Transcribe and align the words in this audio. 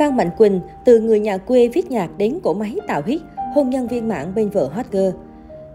Phan 0.00 0.16
Mạnh 0.16 0.30
Quỳnh, 0.38 0.60
từ 0.84 1.00
người 1.00 1.20
nhà 1.20 1.36
quê 1.36 1.68
viết 1.68 1.90
nhạc 1.90 2.18
đến 2.18 2.38
cổ 2.42 2.54
máy 2.54 2.76
tạo 2.86 3.02
hit, 3.06 3.20
hôn 3.54 3.70
nhân 3.70 3.88
viên 3.88 4.08
mãn 4.08 4.34
bên 4.34 4.50
vợ 4.50 4.68
hot 4.72 4.86
girl. 4.90 5.08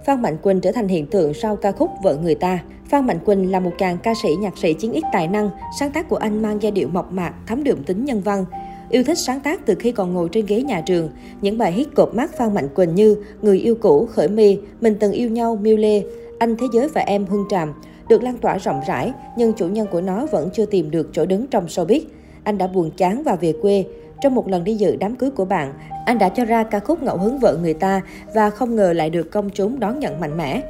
Phan 0.06 0.22
Mạnh 0.22 0.38
Quỳnh 0.38 0.62
trở 0.62 0.72
thành 0.72 0.88
hiện 0.88 1.06
tượng 1.06 1.34
sau 1.34 1.56
ca 1.56 1.72
khúc 1.72 1.90
Vợ 2.04 2.18
người 2.18 2.36
ta. 2.36 2.60
Phan 2.90 3.08
Mạnh 3.08 3.20
Quỳnh 3.26 3.52
là 3.52 3.60
một 3.60 3.72
chàng 3.78 3.98
ca 4.04 4.14
sĩ 4.24 4.30
nhạc 4.40 4.58
sĩ 4.58 4.74
chiến 4.74 4.92
ít 4.92 5.04
tài 5.14 5.28
năng, 5.28 5.50
sáng 5.80 5.92
tác 5.92 6.10
của 6.10 6.16
anh 6.16 6.42
mang 6.42 6.62
giai 6.62 6.72
điệu 6.72 6.88
mộc 6.88 7.12
mạc, 7.12 7.34
thấm 7.48 7.64
đượm 7.64 7.84
tính 7.84 8.06
nhân 8.06 8.22
văn. 8.22 8.46
Yêu 8.90 9.04
thích 9.04 9.18
sáng 9.18 9.40
tác 9.40 9.66
từ 9.66 9.76
khi 9.80 9.92
còn 9.92 10.14
ngồi 10.14 10.30
trên 10.32 10.46
ghế 10.46 10.62
nhà 10.62 10.82
trường, 10.82 11.10
những 11.42 11.58
bài 11.58 11.72
hit 11.72 11.88
cột 11.96 12.16
mắt 12.16 12.38
Phan 12.38 12.54
Mạnh 12.54 12.68
Quỳnh 12.76 12.96
như 12.96 13.18
Người 13.42 13.60
yêu 13.60 13.76
cũ, 13.76 14.06
Khởi 14.06 14.28
mi, 14.28 14.58
Mình 14.82 14.96
từng 15.00 15.12
yêu 15.12 15.30
nhau, 15.30 15.56
Miêu 15.62 15.78
Lê, 15.78 16.04
Anh 16.40 16.56
thế 16.56 16.68
giới 16.74 16.88
và 16.88 17.02
em 17.02 17.26
Hương 17.26 17.46
Tràm 17.50 17.74
được 18.10 18.24
lan 18.24 18.38
tỏa 18.38 18.58
rộng 18.58 18.82
rãi, 18.88 19.14
nhưng 19.38 19.54
chủ 19.54 19.68
nhân 19.68 19.88
của 19.92 20.02
nó 20.02 20.26
vẫn 20.26 20.50
chưa 20.54 20.66
tìm 20.66 20.92
được 20.92 21.10
chỗ 21.14 21.26
đứng 21.26 21.48
trong 21.48 21.66
showbiz. 21.66 22.02
Anh 22.44 22.58
đã 22.58 22.68
buồn 22.68 22.92
chán 22.98 23.24
và 23.24 23.36
về 23.36 23.54
quê. 23.62 23.86
Trong 24.22 24.36
một 24.36 24.48
lần 24.48 24.64
đi 24.64 24.76
dự 24.76 24.96
đám 24.96 25.16
cưới 25.16 25.30
của 25.32 25.46
bạn, 25.46 25.74
anh 26.06 26.18
đã 26.18 26.30
cho 26.30 26.46
ra 26.46 26.64
ca 26.64 26.80
khúc 26.80 27.04
ngẫu 27.04 27.18
hứng 27.18 27.40
vợ 27.40 27.58
người 27.62 27.74
ta 27.74 28.02
và 28.34 28.50
không 28.50 28.76
ngờ 28.76 28.94
lại 28.94 29.10
được 29.10 29.32
công 29.32 29.50
chúng 29.50 29.80
đón 29.80 30.00
nhận 30.00 30.20
mạnh 30.20 30.38
mẽ. 30.38 30.62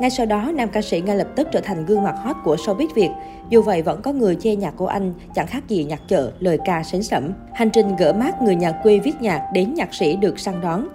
Ngay 0.00 0.10
sau 0.10 0.26
đó, 0.26 0.52
nam 0.54 0.68
ca 0.68 0.82
sĩ 0.82 1.00
ngay 1.00 1.16
lập 1.16 1.28
tức 1.36 1.48
trở 1.52 1.60
thành 1.60 1.86
gương 1.86 2.02
mặt 2.02 2.14
hot 2.22 2.36
của 2.44 2.56
showbiz 2.56 2.88
Việt. 2.94 3.10
Dù 3.50 3.62
vậy, 3.62 3.82
vẫn 3.82 4.02
có 4.02 4.12
người 4.12 4.36
chê 4.40 4.56
nhạc 4.56 4.76
của 4.76 4.86
anh 4.86 5.14
chẳng 5.34 5.46
khác 5.46 5.68
gì 5.68 5.84
nhạc 5.84 6.00
chợ, 6.08 6.32
lời 6.38 6.58
ca 6.64 6.82
sến 6.82 7.02
sẩm. 7.02 7.32
Hành 7.54 7.70
trình 7.70 7.96
gỡ 7.96 8.12
mát 8.12 8.42
người 8.42 8.56
nhà 8.56 8.72
quê 8.72 8.98
viết 8.98 9.14
nhạc 9.20 9.46
đến 9.52 9.74
nhạc 9.74 9.94
sĩ 9.94 10.16
được 10.16 10.38
săn 10.38 10.60
đón. 10.60 10.88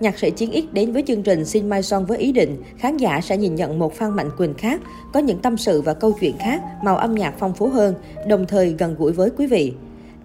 Nhạc 0.00 0.18
sĩ 0.18 0.30
Chiến 0.30 0.50
X 0.52 0.74
đến 0.74 0.92
với 0.92 1.02
chương 1.06 1.22
trình 1.22 1.44
Xin 1.44 1.68
Mai 1.68 1.82
Son 1.82 2.04
với 2.04 2.18
ý 2.18 2.32
định 2.32 2.62
khán 2.78 2.96
giả 2.96 3.20
sẽ 3.20 3.36
nhìn 3.36 3.54
nhận 3.54 3.78
một 3.78 3.94
Phan 3.94 4.10
Mạnh 4.10 4.30
Quỳnh 4.38 4.54
khác, 4.54 4.80
có 5.12 5.20
những 5.20 5.38
tâm 5.38 5.56
sự 5.56 5.82
và 5.82 5.94
câu 5.94 6.12
chuyện 6.20 6.38
khác, 6.38 6.62
màu 6.82 6.96
âm 6.96 7.14
nhạc 7.14 7.34
phong 7.38 7.54
phú 7.54 7.68
hơn, 7.68 7.94
đồng 8.26 8.46
thời 8.46 8.74
gần 8.78 8.94
gũi 8.98 9.12
với 9.12 9.30
quý 9.38 9.46
vị. 9.46 9.72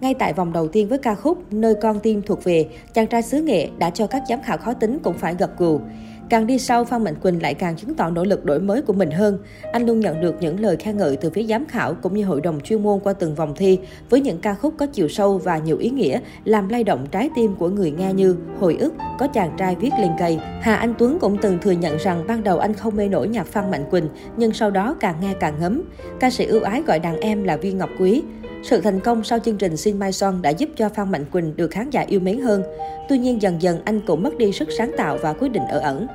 Ngay 0.04 0.14
tại 0.14 0.32
vòng 0.32 0.52
đầu 0.52 0.68
tiên 0.68 0.88
với 0.88 0.98
ca 0.98 1.14
khúc 1.14 1.52
Nơi 1.52 1.74
con 1.74 2.00
tim 2.00 2.22
thuộc 2.22 2.44
về, 2.44 2.68
chàng 2.94 3.06
trai 3.06 3.22
xứ 3.22 3.42
nghệ 3.42 3.68
đã 3.78 3.90
cho 3.90 4.06
các 4.06 4.22
giám 4.28 4.42
khảo 4.42 4.58
khó 4.58 4.74
tính 4.74 4.98
cũng 5.02 5.14
phải 5.14 5.34
gật 5.38 5.58
gù. 5.58 5.80
Càng 6.28 6.46
đi 6.46 6.58
sau, 6.58 6.84
Phan 6.84 7.04
Mạnh 7.04 7.14
Quỳnh 7.14 7.42
lại 7.42 7.54
càng 7.54 7.76
chứng 7.76 7.94
tỏ 7.94 8.10
nỗ 8.10 8.24
lực 8.24 8.44
đổi 8.44 8.60
mới 8.60 8.82
của 8.82 8.92
mình 8.92 9.10
hơn. 9.10 9.38
Anh 9.72 9.86
luôn 9.86 10.00
nhận 10.00 10.20
được 10.20 10.34
những 10.40 10.60
lời 10.60 10.76
khen 10.76 10.96
ngợi 10.96 11.16
từ 11.16 11.30
phía 11.30 11.42
giám 11.42 11.66
khảo 11.66 11.94
cũng 11.94 12.14
như 12.14 12.24
hội 12.24 12.40
đồng 12.40 12.60
chuyên 12.60 12.82
môn 12.82 13.00
qua 13.00 13.12
từng 13.12 13.34
vòng 13.34 13.54
thi 13.56 13.78
với 14.10 14.20
những 14.20 14.38
ca 14.38 14.54
khúc 14.54 14.74
có 14.78 14.86
chiều 14.86 15.08
sâu 15.08 15.38
và 15.38 15.58
nhiều 15.58 15.78
ý 15.78 15.90
nghĩa, 15.90 16.20
làm 16.44 16.68
lay 16.68 16.84
động 16.84 17.06
trái 17.10 17.30
tim 17.36 17.54
của 17.56 17.68
người 17.68 17.90
nghe 17.90 18.12
như 18.12 18.36
Hồi 18.60 18.76
ức, 18.80 18.94
có 19.18 19.26
chàng 19.26 19.54
trai 19.58 19.76
viết 19.80 19.90
lên 20.00 20.10
cây. 20.18 20.38
Hà 20.60 20.74
Anh 20.74 20.94
Tuấn 20.98 21.18
cũng 21.20 21.36
từng 21.42 21.58
thừa 21.62 21.70
nhận 21.70 21.96
rằng 21.96 22.24
ban 22.26 22.44
đầu 22.44 22.58
anh 22.58 22.74
không 22.74 22.96
mê 22.96 23.08
nổi 23.08 23.28
nhạc 23.28 23.46
Phan 23.46 23.70
Mạnh 23.70 23.84
Quỳnh, 23.90 24.08
nhưng 24.36 24.52
sau 24.52 24.70
đó 24.70 24.96
càng 25.00 25.14
nghe 25.20 25.34
càng 25.40 25.54
ngấm. 25.60 25.82
Ca 26.20 26.30
sĩ 26.30 26.44
ưu 26.44 26.62
ái 26.62 26.82
gọi 26.82 26.98
đàn 26.98 27.20
em 27.20 27.44
là 27.44 27.56
Viên 27.56 27.78
Ngọc 27.78 27.90
Quý. 27.98 28.22
Sự 28.64 28.80
thành 28.80 29.00
công 29.00 29.24
sau 29.24 29.38
chương 29.38 29.56
trình 29.56 29.76
Xin 29.76 29.98
Mai 29.98 30.12
Son 30.12 30.42
đã 30.42 30.50
giúp 30.50 30.68
cho 30.76 30.88
Phan 30.88 31.10
Mạnh 31.10 31.24
Quỳnh 31.24 31.56
được 31.56 31.70
khán 31.70 31.90
giả 31.90 32.00
yêu 32.00 32.20
mến 32.20 32.40
hơn. 32.40 32.62
Tuy 33.08 33.18
nhiên 33.18 33.42
dần 33.42 33.62
dần 33.62 33.80
anh 33.84 34.00
cũng 34.06 34.22
mất 34.22 34.38
đi 34.38 34.52
sức 34.52 34.68
sáng 34.78 34.90
tạo 34.96 35.18
và 35.22 35.32
quyết 35.32 35.52
định 35.52 35.62
ở 35.70 35.78
ẩn. 35.78 36.06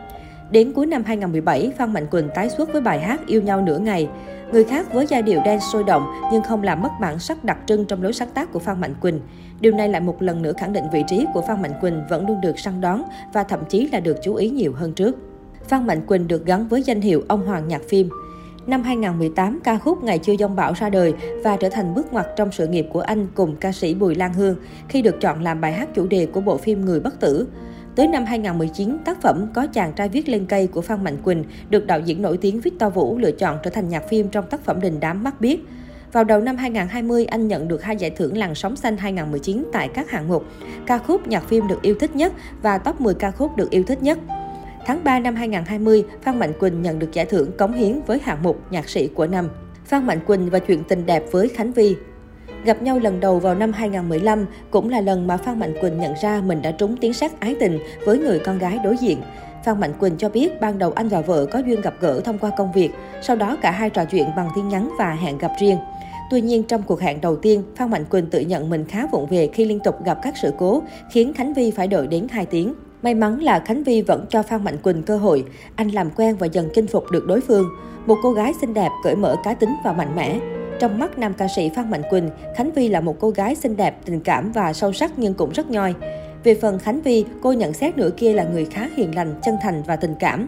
Đến 0.51 0.71
cuối 0.73 0.85
năm 0.85 1.03
2017, 1.03 1.71
Phan 1.77 1.93
Mạnh 1.93 2.07
Quỳnh 2.07 2.29
tái 2.35 2.49
xuất 2.49 2.73
với 2.73 2.81
bài 2.81 2.99
hát 2.99 3.27
Yêu 3.27 3.41
nhau 3.41 3.61
nửa 3.61 3.79
ngày. 3.79 4.09
Người 4.51 4.63
khác 4.63 4.93
với 4.93 5.05
giai 5.09 5.21
điệu 5.21 5.41
dance 5.45 5.65
sôi 5.73 5.83
động 5.83 6.05
nhưng 6.31 6.43
không 6.43 6.63
làm 6.63 6.81
mất 6.81 6.89
bản 7.01 7.19
sắc 7.19 7.43
đặc 7.43 7.57
trưng 7.65 7.85
trong 7.85 8.03
lối 8.03 8.13
sáng 8.13 8.29
tác 8.33 8.53
của 8.53 8.59
Phan 8.59 8.81
Mạnh 8.81 8.95
Quỳnh. 9.01 9.19
Điều 9.59 9.73
này 9.73 9.89
lại 9.89 10.01
một 10.01 10.21
lần 10.21 10.41
nữa 10.41 10.53
khẳng 10.57 10.73
định 10.73 10.83
vị 10.93 11.03
trí 11.07 11.25
của 11.33 11.41
Phan 11.41 11.61
Mạnh 11.61 11.73
Quỳnh 11.81 12.01
vẫn 12.09 12.27
luôn 12.27 12.41
được 12.41 12.59
săn 12.59 12.81
đón 12.81 13.03
và 13.33 13.43
thậm 13.43 13.59
chí 13.69 13.89
là 13.91 13.99
được 13.99 14.17
chú 14.23 14.35
ý 14.35 14.49
nhiều 14.49 14.73
hơn 14.73 14.93
trước. 14.93 15.15
Phan 15.67 15.87
Mạnh 15.87 16.05
Quỳnh 16.05 16.27
được 16.27 16.45
gắn 16.45 16.67
với 16.67 16.83
danh 16.83 17.01
hiệu 17.01 17.23
ông 17.27 17.45
hoàng 17.45 17.67
nhạc 17.67 17.81
phim. 17.89 18.09
Năm 18.69 18.83
2018, 18.83 19.59
ca 19.63 19.77
khúc 19.77 20.03
Ngày 20.03 20.19
chưa 20.19 20.35
dông 20.39 20.55
bão 20.55 20.73
ra 20.73 20.89
đời 20.89 21.13
và 21.43 21.57
trở 21.57 21.69
thành 21.69 21.93
bước 21.93 22.13
ngoặt 22.13 22.25
trong 22.35 22.51
sự 22.51 22.67
nghiệp 22.67 22.85
của 22.93 23.01
anh 23.01 23.27
cùng 23.35 23.55
ca 23.55 23.71
sĩ 23.71 23.93
Bùi 23.93 24.15
Lan 24.15 24.33
Hương 24.33 24.55
khi 24.89 25.01
được 25.01 25.21
chọn 25.21 25.41
làm 25.43 25.61
bài 25.61 25.73
hát 25.73 25.89
chủ 25.93 26.07
đề 26.07 26.25
của 26.25 26.41
bộ 26.41 26.57
phim 26.57 26.85
Người 26.85 26.99
bất 26.99 27.19
tử. 27.19 27.47
Tới 27.95 28.07
năm 28.07 28.25
2019, 28.25 28.97
tác 29.05 29.21
phẩm 29.21 29.47
Có 29.53 29.67
chàng 29.67 29.93
trai 29.93 30.09
viết 30.09 30.29
lên 30.29 30.45
cây 30.45 30.67
của 30.67 30.81
Phan 30.81 31.03
Mạnh 31.03 31.17
Quỳnh 31.17 31.43
được 31.69 31.87
đạo 31.87 31.99
diễn 31.99 32.21
nổi 32.21 32.37
tiếng 32.37 32.61
Victor 32.61 32.93
Vũ 32.93 33.17
lựa 33.17 33.31
chọn 33.31 33.57
trở 33.63 33.69
thành 33.69 33.89
nhạc 33.89 34.09
phim 34.09 34.29
trong 34.29 34.47
tác 34.49 34.65
phẩm 34.65 34.81
Đình 34.81 34.99
đám 34.99 35.23
mắt 35.23 35.41
biết. 35.41 35.59
Vào 36.11 36.23
đầu 36.23 36.41
năm 36.41 36.57
2020, 36.57 37.25
anh 37.25 37.47
nhận 37.47 37.67
được 37.67 37.83
hai 37.83 37.95
giải 37.97 38.09
thưởng 38.09 38.37
Làng 38.37 38.55
sóng 38.55 38.75
xanh 38.75 38.97
2019 38.97 39.65
tại 39.73 39.89
các 39.93 40.09
hạng 40.09 40.27
mục 40.27 40.45
ca 40.85 40.97
khúc 40.97 41.27
nhạc 41.27 41.43
phim 41.47 41.67
được 41.67 41.81
yêu 41.81 41.95
thích 41.99 42.15
nhất 42.15 42.33
và 42.61 42.77
top 42.77 43.01
10 43.01 43.13
ca 43.13 43.31
khúc 43.31 43.57
được 43.57 43.69
yêu 43.69 43.83
thích 43.83 44.03
nhất. 44.03 44.19
Tháng 44.85 45.03
3 45.03 45.19
năm 45.19 45.35
2020, 45.35 46.03
Phan 46.21 46.39
Mạnh 46.39 46.53
Quỳnh 46.59 46.81
nhận 46.81 46.99
được 46.99 47.13
giải 47.13 47.25
thưởng 47.25 47.51
cống 47.57 47.73
hiến 47.73 47.99
với 48.07 48.19
hạng 48.23 48.43
mục 48.43 48.61
nhạc 48.69 48.89
sĩ 48.89 49.07
của 49.07 49.27
năm. 49.27 49.49
Phan 49.85 50.07
Mạnh 50.07 50.19
Quỳnh 50.25 50.49
và 50.49 50.59
chuyện 50.59 50.83
tình 50.83 51.05
đẹp 51.05 51.23
với 51.31 51.49
Khánh 51.49 51.71
Vi 51.71 51.95
Gặp 52.63 52.81
nhau 52.81 52.99
lần 52.99 53.19
đầu 53.19 53.39
vào 53.39 53.55
năm 53.55 53.73
2015 53.73 54.45
cũng 54.71 54.89
là 54.89 55.01
lần 55.01 55.27
mà 55.27 55.37
Phan 55.37 55.59
Mạnh 55.59 55.73
Quỳnh 55.81 55.99
nhận 55.99 56.13
ra 56.21 56.41
mình 56.45 56.61
đã 56.61 56.71
trúng 56.71 56.97
tiếng 56.97 57.13
sắc 57.13 57.39
ái 57.39 57.55
tình 57.59 57.79
với 58.05 58.17
người 58.17 58.39
con 58.39 58.59
gái 58.59 58.79
đối 58.83 58.97
diện. 58.97 59.21
Phan 59.65 59.79
Mạnh 59.79 59.93
Quỳnh 59.99 60.17
cho 60.17 60.29
biết 60.29 60.61
ban 60.61 60.77
đầu 60.77 60.91
anh 60.91 61.07
và 61.07 61.21
vợ 61.21 61.45
có 61.45 61.59
duyên 61.59 61.81
gặp 61.81 61.93
gỡ 61.99 62.19
thông 62.19 62.37
qua 62.37 62.51
công 62.57 62.71
việc, 62.71 62.91
sau 63.21 63.35
đó 63.35 63.57
cả 63.61 63.71
hai 63.71 63.89
trò 63.89 64.05
chuyện 64.05 64.27
bằng 64.35 64.49
tin 64.55 64.69
nhắn 64.69 64.89
và 64.97 65.13
hẹn 65.13 65.37
gặp 65.37 65.51
riêng. 65.59 65.77
Tuy 66.31 66.41
nhiên, 66.41 66.63
trong 66.63 66.81
cuộc 66.83 67.01
hẹn 67.01 67.21
đầu 67.21 67.35
tiên, 67.35 67.63
Phan 67.75 67.89
Mạnh 67.89 68.05
Quỳnh 68.05 68.25
tự 68.25 68.39
nhận 68.39 68.69
mình 68.69 68.85
khá 68.85 69.07
vụng 69.11 69.27
về 69.27 69.49
khi 69.53 69.65
liên 69.65 69.79
tục 69.79 70.05
gặp 70.05 70.19
các 70.21 70.33
sự 70.41 70.53
cố, 70.57 70.81
khiến 71.11 71.33
Khánh 71.33 71.53
Vi 71.53 71.71
phải 71.71 71.87
đợi 71.87 72.07
đến 72.07 72.27
2 72.31 72.45
tiếng. 72.45 72.73
May 73.03 73.15
mắn 73.15 73.43
là 73.43 73.59
Khánh 73.59 73.83
Vi 73.83 74.01
vẫn 74.01 74.25
cho 74.29 74.43
Phan 74.43 74.63
Mạnh 74.63 74.77
Quỳnh 74.77 75.03
cơ 75.03 75.17
hội, 75.17 75.45
anh 75.75 75.89
làm 75.89 76.09
quen 76.09 76.35
và 76.39 76.47
dần 76.47 76.69
chinh 76.73 76.87
phục 76.87 77.11
được 77.11 77.27
đối 77.27 77.41
phương. 77.41 77.69
Một 78.05 78.15
cô 78.23 78.31
gái 78.31 78.53
xinh 78.61 78.73
đẹp, 78.73 78.89
cởi 79.03 79.15
mở 79.15 79.35
cá 79.43 79.53
tính 79.53 79.75
và 79.83 79.93
mạnh 79.93 80.15
mẽ. 80.15 80.39
Trong 80.79 80.99
mắt 80.99 81.17
nam 81.17 81.33
ca 81.33 81.47
sĩ 81.55 81.69
Phan 81.75 81.91
Mạnh 81.91 82.01
Quỳnh, 82.09 82.29
Khánh 82.55 82.71
Vi 82.71 82.87
là 82.87 83.01
một 83.01 83.15
cô 83.19 83.29
gái 83.29 83.55
xinh 83.55 83.77
đẹp, 83.77 83.97
tình 84.05 84.19
cảm 84.19 84.51
và 84.51 84.73
sâu 84.73 84.93
sắc 84.93 85.11
nhưng 85.17 85.33
cũng 85.33 85.49
rất 85.49 85.69
nhoi. 85.69 85.93
Về 86.43 86.55
phần 86.55 86.79
Khánh 86.79 87.01
Vi, 87.01 87.25
cô 87.41 87.51
nhận 87.51 87.73
xét 87.73 87.97
nửa 87.97 88.09
kia 88.17 88.33
là 88.33 88.43
người 88.43 88.65
khá 88.65 88.89
hiền 88.95 89.15
lành, 89.15 89.35
chân 89.43 89.55
thành 89.61 89.83
và 89.87 89.95
tình 89.95 90.15
cảm. 90.19 90.47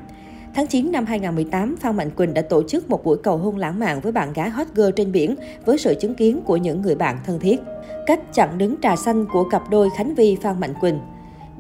Tháng 0.56 0.68
9 0.68 0.92
năm 0.92 1.06
2018, 1.06 1.76
Phan 1.80 1.98
Mạnh 1.98 2.10
Quỳnh 2.12 2.34
đã 2.34 2.42
tổ 2.42 2.64
chức 2.64 2.90
một 2.90 3.04
buổi 3.04 3.18
cầu 3.24 3.38
hôn 3.38 3.58
lãng 3.58 3.80
mạn 3.80 4.00
với 4.02 4.12
bạn 4.12 4.34
gái 4.34 4.50
hot 4.50 4.68
girl 4.76 4.90
trên 4.96 5.12
biển 5.12 5.36
với 5.66 5.78
sự 5.78 5.94
chứng 5.94 6.16
kiến 6.16 6.42
của 6.46 6.58
những 6.58 6.82
người 6.82 6.96
bạn 6.96 7.18
thân 7.26 7.40
thiết. 7.40 7.62
Cách 8.06 8.34
chặn 8.34 8.58
đứng 8.58 8.76
trà 8.82 8.96
xanh 8.96 9.26
của 9.34 9.44
cặp 9.44 9.70
đôi 9.70 9.90
Khánh 9.98 10.16
Vi 10.16 10.38
Phan 10.42 10.60
Mạnh 10.60 10.74
Quỳnh 10.82 11.00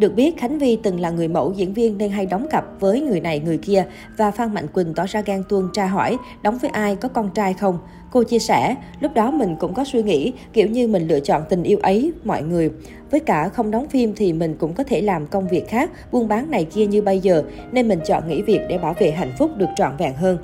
được 0.01 0.15
biết, 0.15 0.37
Khánh 0.37 0.59
Vi 0.59 0.77
từng 0.83 0.99
là 0.99 1.09
người 1.09 1.27
mẫu 1.27 1.53
diễn 1.55 1.73
viên 1.73 1.97
nên 1.97 2.11
hay 2.11 2.25
đóng 2.25 2.47
cặp 2.51 2.65
với 2.79 3.01
người 3.01 3.19
này 3.19 3.39
người 3.39 3.57
kia 3.57 3.85
và 4.17 4.31
Phan 4.31 4.53
Mạnh 4.53 4.67
Quỳnh 4.67 4.93
tỏ 4.93 5.05
ra 5.05 5.21
gan 5.21 5.43
tuông 5.49 5.69
tra 5.73 5.85
hỏi 5.85 6.17
đóng 6.41 6.57
với 6.57 6.69
ai 6.69 6.95
có 6.95 7.09
con 7.09 7.29
trai 7.33 7.53
không. 7.53 7.77
Cô 8.11 8.23
chia 8.23 8.39
sẻ, 8.39 8.75
lúc 8.99 9.13
đó 9.13 9.31
mình 9.31 9.55
cũng 9.59 9.73
có 9.73 9.83
suy 9.83 10.03
nghĩ 10.03 10.33
kiểu 10.53 10.67
như 10.67 10.87
mình 10.87 11.07
lựa 11.07 11.19
chọn 11.19 11.41
tình 11.49 11.63
yêu 11.63 11.79
ấy 11.81 12.11
mọi 12.23 12.43
người. 12.43 12.69
Với 13.11 13.19
cả 13.19 13.49
không 13.49 13.71
đóng 13.71 13.87
phim 13.87 14.13
thì 14.15 14.33
mình 14.33 14.55
cũng 14.59 14.73
có 14.73 14.83
thể 14.83 15.01
làm 15.01 15.27
công 15.27 15.47
việc 15.47 15.67
khác, 15.67 15.91
buôn 16.11 16.27
bán 16.27 16.51
này 16.51 16.65
kia 16.65 16.85
như 16.85 17.01
bây 17.01 17.19
giờ 17.19 17.43
nên 17.71 17.87
mình 17.87 17.99
chọn 18.05 18.27
nghỉ 18.27 18.41
việc 18.41 18.59
để 18.69 18.77
bảo 18.77 18.95
vệ 18.99 19.11
hạnh 19.11 19.31
phúc 19.37 19.51
được 19.57 19.69
trọn 19.75 19.91
vẹn 19.97 20.13
hơn. 20.13 20.37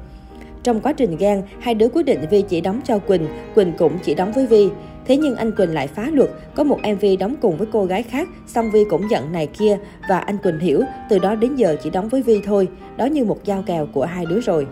Trong 0.64 0.82
quá 0.82 0.94
trình 0.94 1.18
gan, 1.18 1.42
hai 1.60 1.76
đứa 1.76 1.90
quyết 1.90 2.06
định 2.06 2.20
Vi 2.30 2.42
chỉ 2.42 2.62
đóng 2.62 2.82
cho 2.86 3.00
Quỳnh, 3.00 3.28
Quỳnh 3.56 3.74
cũng 3.78 3.98
chỉ 4.04 4.16
đóng 4.16 4.32
với 4.32 4.48
Vi. 4.48 4.70
Thế 5.08 5.18
nhưng 5.18 5.36
anh 5.36 5.52
Quỳnh 5.52 5.74
lại 5.74 5.88
phá 5.88 6.10
luật, 6.14 6.30
có 6.56 6.64
một 6.64 6.80
MV 6.84 7.06
đóng 7.20 7.36
cùng 7.42 7.58
với 7.58 7.68
cô 7.72 7.86
gái 7.86 8.04
khác, 8.04 8.30
xong 8.48 8.72
Vi 8.72 8.84
cũng 8.90 9.10
giận 9.12 9.32
này 9.32 9.48
kia 9.48 9.78
và 10.10 10.18
anh 10.18 10.38
Quỳnh 10.38 10.60
hiểu, 10.60 10.82
từ 11.10 11.20
đó 11.20 11.36
đến 11.36 11.56
giờ 11.56 11.76
chỉ 11.84 11.90
đóng 11.90 12.10
với 12.10 12.22
Vi 12.22 12.42
thôi, 12.46 12.68
đó 12.98 13.06
như 13.06 13.26
một 13.26 13.46
giao 13.46 13.64
kèo 13.66 13.88
của 13.94 14.06
hai 14.06 14.26
đứa 14.26 14.40
rồi. 14.40 14.68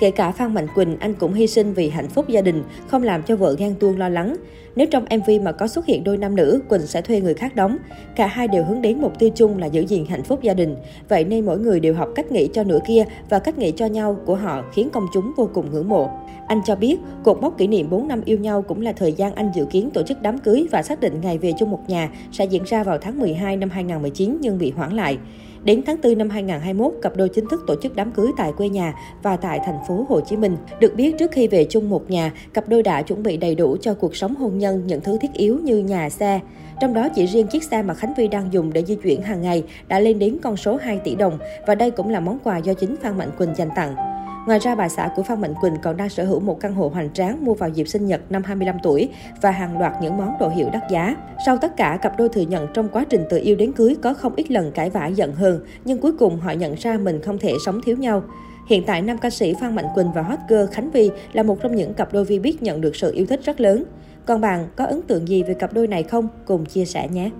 Kể 0.00 0.10
cả 0.10 0.32
Phan 0.32 0.54
Mạnh 0.54 0.66
Quỳnh, 0.74 0.96
anh 1.00 1.14
cũng 1.14 1.32
hy 1.32 1.46
sinh 1.46 1.74
vì 1.74 1.88
hạnh 1.88 2.08
phúc 2.08 2.28
gia 2.28 2.40
đình, 2.40 2.62
không 2.86 3.02
làm 3.02 3.22
cho 3.22 3.36
vợ 3.36 3.54
ghen 3.58 3.74
tuông 3.80 3.98
lo 3.98 4.08
lắng. 4.08 4.36
Nếu 4.76 4.86
trong 4.90 5.04
MV 5.04 5.30
mà 5.42 5.52
có 5.52 5.68
xuất 5.68 5.86
hiện 5.86 6.04
đôi 6.04 6.16
nam 6.16 6.36
nữ, 6.36 6.62
Quỳnh 6.68 6.86
sẽ 6.86 7.02
thuê 7.02 7.20
người 7.20 7.34
khác 7.34 7.56
đóng. 7.56 7.76
Cả 8.16 8.26
hai 8.26 8.48
đều 8.48 8.64
hướng 8.64 8.82
đến 8.82 9.00
mục 9.00 9.18
tiêu 9.18 9.30
chung 9.34 9.58
là 9.58 9.66
giữ 9.66 9.80
gìn 9.80 10.06
hạnh 10.06 10.22
phúc 10.22 10.42
gia 10.42 10.54
đình. 10.54 10.76
Vậy 11.08 11.24
nên 11.24 11.46
mỗi 11.46 11.58
người 11.58 11.80
đều 11.80 11.94
học 11.94 12.08
cách 12.14 12.32
nghĩ 12.32 12.48
cho 12.52 12.64
nửa 12.64 12.78
kia 12.86 13.04
và 13.28 13.38
cách 13.38 13.58
nghĩ 13.58 13.72
cho 13.72 13.86
nhau 13.86 14.16
của 14.26 14.34
họ 14.34 14.64
khiến 14.72 14.90
công 14.90 15.06
chúng 15.14 15.32
vô 15.36 15.50
cùng 15.54 15.70
ngưỡng 15.70 15.88
mộ. 15.88 16.10
Anh 16.50 16.62
cho 16.64 16.76
biết, 16.76 16.96
cột 17.24 17.42
mốc 17.42 17.58
kỷ 17.58 17.66
niệm 17.66 17.90
4 17.90 18.08
năm 18.08 18.20
yêu 18.24 18.38
nhau 18.38 18.62
cũng 18.62 18.82
là 18.82 18.92
thời 18.92 19.12
gian 19.12 19.34
anh 19.34 19.50
dự 19.54 19.64
kiến 19.64 19.90
tổ 19.90 20.02
chức 20.02 20.22
đám 20.22 20.38
cưới 20.38 20.66
và 20.70 20.82
xác 20.82 21.00
định 21.00 21.20
ngày 21.20 21.38
về 21.38 21.52
chung 21.58 21.70
một 21.70 21.80
nhà 21.88 22.10
sẽ 22.32 22.44
diễn 22.44 22.62
ra 22.64 22.84
vào 22.84 22.98
tháng 22.98 23.18
12 23.18 23.56
năm 23.56 23.70
2019 23.70 24.38
nhưng 24.40 24.58
bị 24.58 24.70
hoãn 24.70 24.96
lại. 24.96 25.18
Đến 25.64 25.82
tháng 25.86 25.96
4 26.02 26.18
năm 26.18 26.30
2021, 26.30 26.94
cặp 27.02 27.16
đôi 27.16 27.28
chính 27.28 27.48
thức 27.50 27.60
tổ 27.66 27.74
chức 27.82 27.96
đám 27.96 28.12
cưới 28.12 28.26
tại 28.36 28.52
quê 28.56 28.68
nhà 28.68 28.94
và 29.22 29.36
tại 29.36 29.60
thành 29.64 29.78
phố 29.88 30.06
Hồ 30.08 30.20
Chí 30.20 30.36
Minh. 30.36 30.56
Được 30.80 30.94
biết 30.94 31.18
trước 31.18 31.30
khi 31.32 31.48
về 31.48 31.66
chung 31.70 31.90
một 31.90 32.10
nhà, 32.10 32.32
cặp 32.54 32.68
đôi 32.68 32.82
đã 32.82 33.02
chuẩn 33.02 33.22
bị 33.22 33.36
đầy 33.36 33.54
đủ 33.54 33.76
cho 33.80 33.94
cuộc 33.94 34.16
sống 34.16 34.34
hôn 34.34 34.58
nhân 34.58 34.82
những 34.86 35.00
thứ 35.00 35.18
thiết 35.20 35.32
yếu 35.32 35.58
như 35.58 35.78
nhà, 35.78 36.10
xe. 36.10 36.40
Trong 36.80 36.94
đó 36.94 37.08
chỉ 37.08 37.26
riêng 37.26 37.46
chiếc 37.46 37.64
xe 37.64 37.82
mà 37.82 37.94
Khánh 37.94 38.14
Vy 38.16 38.28
đang 38.28 38.52
dùng 38.52 38.72
để 38.72 38.84
di 38.84 38.94
chuyển 38.94 39.22
hàng 39.22 39.42
ngày 39.42 39.64
đã 39.88 40.00
lên 40.00 40.18
đến 40.18 40.38
con 40.42 40.56
số 40.56 40.76
2 40.82 40.98
tỷ 40.98 41.14
đồng 41.14 41.38
và 41.66 41.74
đây 41.74 41.90
cũng 41.90 42.08
là 42.08 42.20
món 42.20 42.38
quà 42.44 42.58
do 42.58 42.74
chính 42.74 42.96
Phan 42.96 43.18
Mạnh 43.18 43.30
Quỳnh 43.38 43.54
dành 43.54 43.68
tặng. 43.76 44.09
Ngoài 44.50 44.60
ra, 44.60 44.74
bà 44.74 44.88
xã 44.88 45.10
của 45.16 45.22
Phan 45.22 45.40
Mạnh 45.40 45.54
Quỳnh 45.60 45.76
còn 45.82 45.96
đang 45.96 46.08
sở 46.08 46.24
hữu 46.24 46.40
một 46.40 46.60
căn 46.60 46.74
hộ 46.74 46.88
hoành 46.88 47.12
tráng 47.12 47.44
mua 47.44 47.54
vào 47.54 47.68
dịp 47.68 47.88
sinh 47.88 48.06
nhật 48.06 48.32
năm 48.32 48.42
25 48.42 48.76
tuổi 48.82 49.08
và 49.42 49.50
hàng 49.50 49.78
loạt 49.78 49.92
những 50.02 50.16
món 50.16 50.38
đồ 50.40 50.48
hiệu 50.48 50.68
đắt 50.72 50.82
giá. 50.90 51.16
Sau 51.46 51.58
tất 51.58 51.76
cả, 51.76 51.98
cặp 52.02 52.18
đôi 52.18 52.28
thừa 52.28 52.40
nhận 52.40 52.66
trong 52.74 52.88
quá 52.88 53.04
trình 53.08 53.24
từ 53.30 53.38
yêu 53.38 53.56
đến 53.56 53.72
cưới 53.72 53.96
có 54.02 54.14
không 54.14 54.32
ít 54.36 54.50
lần 54.50 54.72
cãi 54.72 54.90
vã 54.90 55.06
giận 55.06 55.34
hờn, 55.34 55.64
nhưng 55.84 55.98
cuối 55.98 56.12
cùng 56.12 56.40
họ 56.40 56.52
nhận 56.52 56.74
ra 56.74 56.98
mình 56.98 57.22
không 57.22 57.38
thể 57.38 57.52
sống 57.66 57.80
thiếu 57.84 57.96
nhau. 57.96 58.22
Hiện 58.68 58.84
tại, 58.86 59.02
nam 59.02 59.18
ca 59.18 59.30
sĩ 59.30 59.54
Phan 59.60 59.74
Mạnh 59.74 59.86
Quỳnh 59.94 60.12
và 60.12 60.22
hot 60.22 60.38
girl 60.48 60.72
Khánh 60.72 60.90
Vi 60.90 61.10
là 61.32 61.42
một 61.42 61.58
trong 61.62 61.76
những 61.76 61.94
cặp 61.94 62.12
đôi 62.12 62.24
vi 62.24 62.38
biết 62.38 62.62
nhận 62.62 62.80
được 62.80 62.96
sự 62.96 63.12
yêu 63.12 63.26
thích 63.26 63.40
rất 63.44 63.60
lớn. 63.60 63.84
Còn 64.26 64.40
bạn 64.40 64.68
có 64.76 64.84
ấn 64.84 65.02
tượng 65.02 65.28
gì 65.28 65.42
về 65.42 65.54
cặp 65.54 65.72
đôi 65.72 65.86
này 65.86 66.02
không? 66.02 66.28
Cùng 66.44 66.66
chia 66.66 66.84
sẻ 66.84 67.08
nhé! 67.08 67.30